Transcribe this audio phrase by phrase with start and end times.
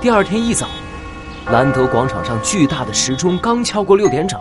[0.00, 0.68] 第二天一早，
[1.50, 4.38] 兰德广场上巨大的时钟刚敲过六点整，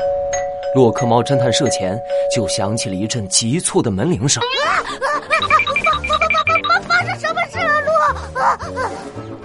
[0.76, 1.98] 洛克猫侦探社前
[2.34, 4.44] 就响起了一阵急促的门铃声。
[4.44, 4.84] 啊啊！
[5.30, 8.40] 发发发发发发生什么事了，鹿？
[8.40, 8.44] 啊
[8.84, 8.92] 啊！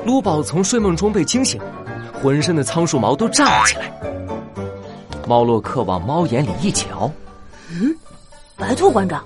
[0.04, 1.60] 卢宝从睡梦中被惊醒，
[2.20, 3.90] 浑身的仓鼠毛都炸了起来。
[5.26, 7.10] 猫洛克往猫眼里一瞧，
[7.70, 7.96] 嗯，
[8.56, 9.24] 白兔馆长，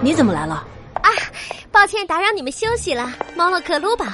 [0.00, 0.66] 你怎么来了？
[0.94, 1.10] 啊，
[1.70, 4.06] 抱歉打扰你们休息了，猫洛克、卢宝。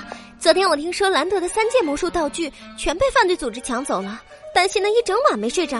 [0.44, 4.20] 昨天我听说兰德的三件魔术道具全被犯罪组织抢走了，
[4.54, 5.78] 担心的一整晚没睡着。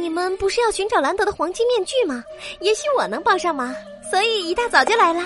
[0.00, 2.24] 你们不是要寻找兰德的黄金面具吗？
[2.60, 3.70] 也许我能帮上忙，
[4.10, 5.22] 所以一大早就来了。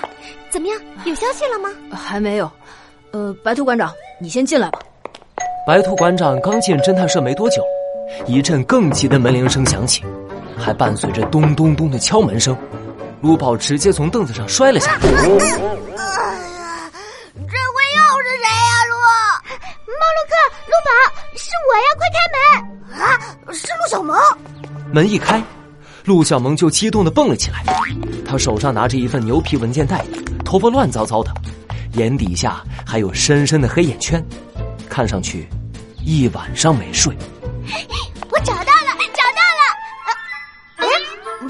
[0.51, 1.73] 怎么样，有消息了吗？
[1.93, 2.51] 还没有。
[3.13, 4.81] 呃，白兔馆长，你先进来吧。
[5.65, 7.63] 白兔馆长刚进侦探社没多久，
[8.27, 10.03] 一阵更急的门铃声响起，
[10.59, 12.57] 还伴随着咚咚咚的敲门声。
[13.23, 15.86] 卢宝直接从凳子上摔了下来。
[24.93, 25.43] 门一开，
[26.05, 27.65] 陆小萌就激动的蹦了起来。
[28.25, 30.05] 他手上拿着一份牛皮文件袋，
[30.45, 31.33] 头发乱糟糟的。
[31.95, 34.25] 眼底下还有深深的黑眼圈，
[34.89, 35.49] 看上去
[36.05, 37.15] 一晚上没睡。
[38.31, 39.69] 我找到了，找到了！
[40.77, 40.87] 哎，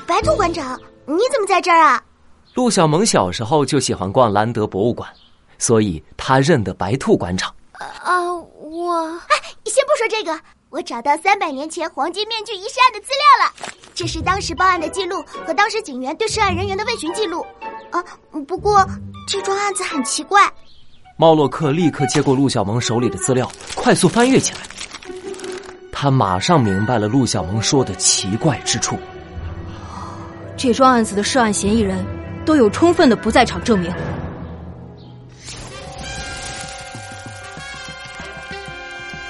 [0.07, 2.03] 白兔馆长，你怎么在这儿啊？
[2.55, 5.09] 陆小萌小时候就喜欢逛兰德博物馆，
[5.59, 7.53] 所以他认得白兔馆长。
[7.73, 8.95] 啊，我……
[9.29, 10.33] 哎，先不说这个，
[10.69, 13.53] 我找到三百年前黄金面具遗失案的资料了。
[13.95, 17.47] 这是当时报案的记录和当时警员对涉案人员的问询记录。
[17.91, 18.03] 啊，
[18.47, 18.85] 不过。
[19.29, 20.41] 这桩案子很奇怪。
[21.17, 24.61] 猫洛克立刻接过陆小萌手里的资料，快速翻阅起来。
[25.91, 28.97] 他马上明白了陆小萌说的奇怪之处。
[30.57, 32.05] 这桩案子的涉案嫌疑人
[32.45, 33.93] 都有充分的不在场证明。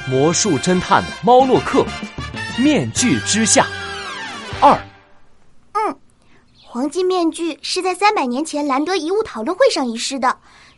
[0.09, 1.85] 魔术侦探猫洛克，
[2.57, 3.67] 面具之下
[4.61, 4.73] 二。
[5.73, 5.97] 嗯
[6.63, 10.37] 黄金面具是在三百年前兰德遗物讨论会上遗失的。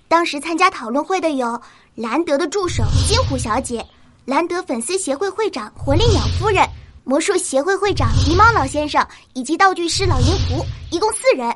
[0.08, 1.60] 当时参加讨论会的有
[1.94, 3.84] 兰德的助手金虎小姐、
[4.24, 6.66] 兰德粉丝协会会长火烈鸟夫人、
[7.04, 11.54] 魔术协会会长狸猫老先生以及道具师老银狐，一共四人。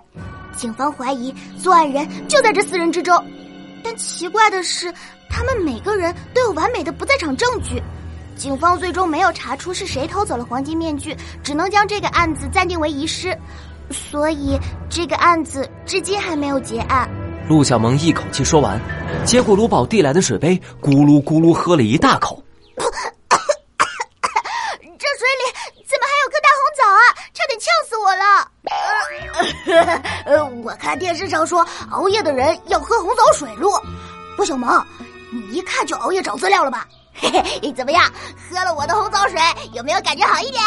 [0.55, 3.25] 警方怀疑作案人就在这四人之中，
[3.83, 4.93] 但奇怪的是，
[5.33, 7.83] 他们每个人都有完美的不在场证据。
[8.37, 13.37] 警方最终没有查出是谁偷走了黄金面具，只能将这个案子暂定为遗失。
[13.91, 17.09] 所以这个案子至今还没有结案。
[17.49, 18.81] 陆小萌一口气说完，
[19.25, 22.43] 接过卢宝递来的水杯，咕噜咕噜喝了一大口。
[22.77, 22.85] 这
[25.19, 25.53] 水里
[25.87, 27.03] 怎么还有颗大红枣啊？
[27.35, 28.25] 差点呛死我了！
[30.25, 33.71] 呃， 我看电视上说熬夜的人要喝红枣水露。
[34.39, 34.83] 陆小萌，
[35.33, 36.87] 你一看就熬夜找资料了吧？
[37.15, 37.29] 嘿
[37.61, 38.05] 嘿，怎么样？
[38.51, 39.41] 喝了我的红枣水，
[39.73, 40.63] 有没有感觉好一点？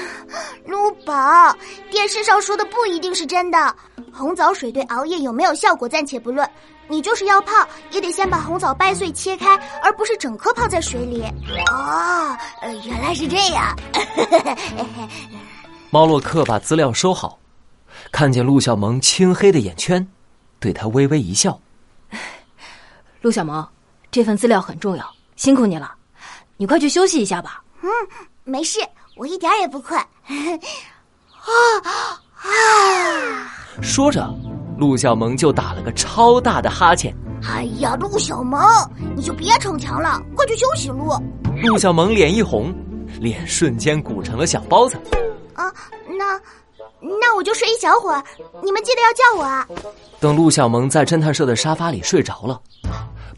[0.66, 1.56] 陆宝，
[1.90, 3.76] 电视上说的不一定是真的。
[4.12, 6.48] 红枣水对熬夜有没有效果暂且不论，
[6.88, 11.22] 你就是要泡，也得先把红枣掰碎切开，而不是整颗泡在水里。
[11.70, 12.36] 哦，
[12.84, 13.76] 原来是这样。
[15.90, 17.38] 猫洛克把资料收好，
[18.12, 20.06] 看见陆小萌青黑的眼圈，
[20.58, 21.58] 对他微微一笑。
[23.22, 23.66] 陆小萌，
[24.10, 25.94] 这份资料很重要，辛苦你了，
[26.56, 27.62] 你快去休息一下吧。
[27.82, 27.88] 嗯，
[28.44, 28.80] 没事。
[29.16, 30.06] 我一点也不困，啊
[32.40, 33.52] 啊！
[33.82, 34.34] 说着，
[34.78, 37.14] 陆小萌就打了个超大的哈欠。
[37.46, 38.62] 哎呀，陆小萌，
[39.14, 40.88] 你就别逞强了，快去休息。
[40.88, 41.12] 陆
[41.62, 42.74] 陆小萌脸一红，
[43.20, 44.96] 脸瞬间鼓成了小包子。
[45.52, 45.70] 啊，
[46.18, 46.40] 那
[47.00, 48.24] 那我就睡一小会儿，
[48.62, 49.68] 你们记得要叫我啊。
[50.18, 52.58] 等陆小萌在侦探社的沙发里睡着了，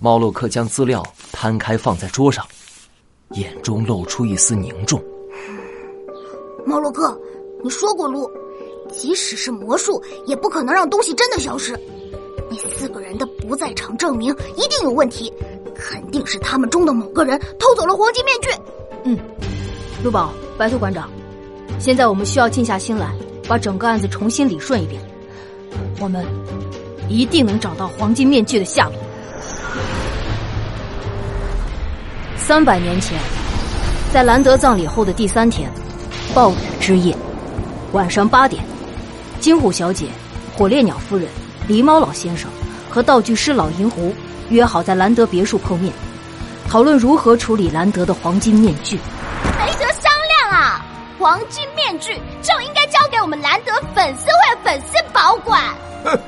[0.03, 2.45] 猫洛克将资料摊开放在桌上，
[3.35, 5.01] 眼中露出一丝凝重。
[6.67, 7.17] 猫洛克，
[7.63, 8.29] 你说过路，
[8.91, 11.79] 即使是魔术，也不可能让东西真的消失。
[12.51, 15.33] 那四个人的不在场证明一定有问题，
[15.72, 18.51] 肯定是他们中的某个人偷走了黄金面具。
[19.05, 19.16] 嗯，
[20.03, 21.09] 陆宝，白兔馆长，
[21.78, 23.15] 现在我们需要静下心来，
[23.47, 25.01] 把整个案子重新理顺一遍。
[26.01, 26.27] 我们
[27.09, 28.97] 一定能找到黄金面具的下落。
[32.44, 33.16] 三百年前，
[34.12, 35.71] 在兰德葬礼后的第三天。
[36.34, 37.16] 暴雨之夜，
[37.92, 38.65] 晚上八点，
[39.39, 40.06] 金虎小姐、
[40.56, 41.28] 火烈鸟夫人、
[41.68, 42.50] 狸猫老先生
[42.91, 44.12] 和道具师老银狐
[44.48, 45.92] 约好在兰德别墅碰面，
[46.68, 48.98] 讨论如何处理兰德的黄金面具。
[49.60, 50.10] 没得商
[50.41, 50.84] 量啊！
[51.18, 55.62] 黄金面具就应该交给我们兰德粉丝会粉丝保管。
[56.03, 56.18] 哼，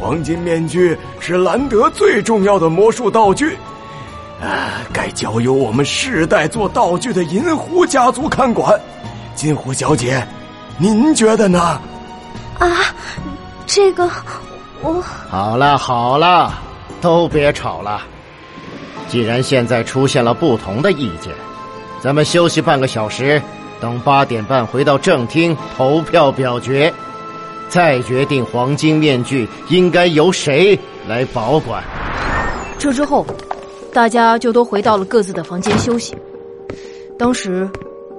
[0.00, 3.71] 黄金面具是兰德最重要的魔术道具，啊，
[4.92, 8.78] 该交由我们世代做道具的银狐家族看管。
[9.34, 10.26] 金狐小姐，
[10.78, 11.80] 您觉得呢？
[12.58, 12.68] 啊，
[13.66, 14.08] 这个
[14.82, 16.52] 我好了好了，
[17.00, 18.02] 都别吵了。
[19.08, 21.32] 既然现在出现了不同的意见，
[22.00, 23.40] 咱们休息半个小时，
[23.80, 26.92] 等八点半回到正厅投票表决，
[27.68, 30.78] 再决定黄金面具应该由谁
[31.08, 31.82] 来保管。
[32.78, 33.26] 这之后，
[33.92, 36.16] 大家就都回到了各自的房间休息。
[37.18, 37.68] 当时，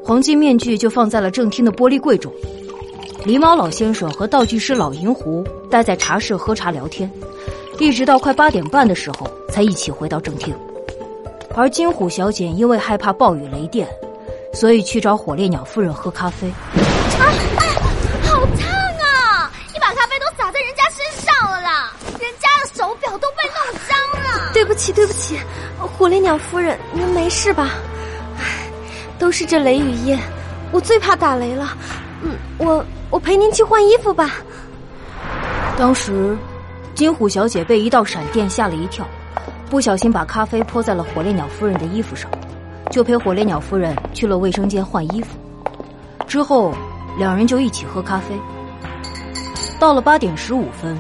[0.04, 2.32] 黄金面具就放在了正厅的玻璃柜中。
[3.26, 7.10] 狸猫老先生和道具师老银狐待在茶室喝茶聊天，
[7.80, 10.54] 一直到快八点半的时候才一起回到正厅。
[11.56, 13.88] 而金虎小姐因为害怕暴雨雷电，
[14.54, 16.48] 所以去找火烈鸟夫人喝咖啡。
[16.50, 17.64] 啊啊！
[18.24, 19.52] 好烫啊！
[19.74, 21.94] 你把咖啡都洒在人家身上了啦！
[22.20, 24.53] 人家的手表都被弄脏了。
[24.64, 25.38] 对不起，对不起，
[25.78, 27.72] 火烈鸟夫人，您没事吧？
[29.20, 30.18] 都是这雷雨夜，
[30.72, 31.78] 我最怕打雷了。
[32.22, 34.36] 嗯，我我陪您去换衣服吧。
[35.78, 36.38] 当时，
[36.96, 39.06] 金虎小姐被一道闪电吓了一跳。
[39.70, 42.32] 不小心把咖啡泼在了火烈鸟夫人的衣服上，
[42.90, 45.38] 就陪火烈鸟夫人去了卫生间换衣服。
[46.26, 46.74] 之后，
[47.18, 48.40] 两人就一起喝咖啡。
[49.78, 50.98] 到了八点十五分，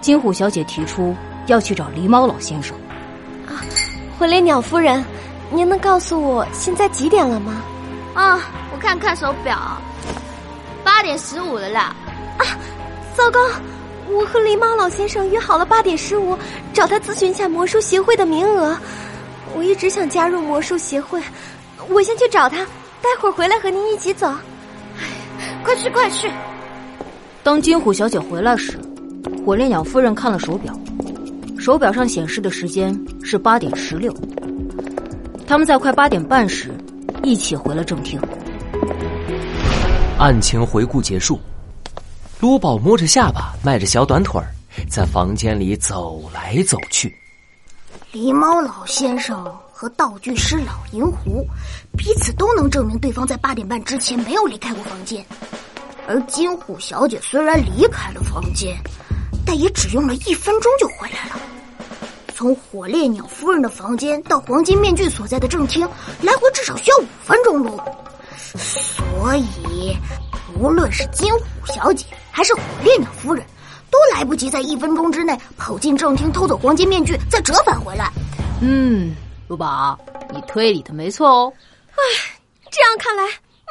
[0.00, 1.14] 金虎小姐提出
[1.48, 2.74] 要去找狸猫老先生。
[3.46, 3.60] 啊，
[4.18, 5.04] 火烈鸟夫人，
[5.50, 7.62] 您能告诉我现在几点了吗？
[8.14, 8.40] 啊，
[8.72, 9.58] 我看看手表，
[10.82, 11.94] 八点十五了啦。
[12.38, 12.44] 啊，
[13.16, 13.40] 糟糕！
[14.10, 16.36] 我和狸猫老先生约好了八点十五，
[16.72, 18.76] 找他咨询一下魔术协会的名额。
[19.56, 21.22] 我一直想加入魔术协会，
[21.88, 22.58] 我先去找他，
[23.00, 24.26] 待会儿回来和您一起走。
[24.98, 25.04] 哎，
[25.64, 26.30] 快去快去！
[27.42, 28.78] 当金虎小姐回来时，
[29.44, 30.78] 火烈鸟夫人看了手表，
[31.64, 34.14] 手表上显示的时间是八点十六。
[35.46, 36.70] 他们在快八点半时
[37.22, 38.20] 一起回了正厅。
[40.18, 41.40] 案情回顾结束。
[42.38, 44.52] 卢宝摸着下巴，迈着小短腿儿，
[44.90, 47.16] 在房间里走来走去。
[48.12, 51.46] 狸猫老先生和道具师老银狐
[51.96, 55.24] 彼此都能证明对方在八点半之前没有离开过房间，
[56.06, 58.76] 而金虎小姐虽然离开了房间，
[59.46, 61.40] 但也只用了一分钟就回来了。
[62.34, 65.88] 从火烈鸟夫人的房间到黄金面具所在的正厅，
[66.20, 67.80] 来回至少需要五分钟路，
[68.56, 69.96] 所以。
[70.60, 73.44] 无论是金虎小姐还是火烈鸟夫人，
[73.90, 78.08] 都来不及在一分钟之内跑进正厅偷走黄金面具，再折返回来。
[78.60, 79.16] 嗯，
[79.48, 79.98] 陆宝，
[80.32, 81.52] 你推理的没错哦。
[81.90, 82.02] 唉，
[82.70, 83.24] 这样看来，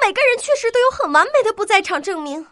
[0.05, 2.45] 每个人确实都有很完美的不在场证明。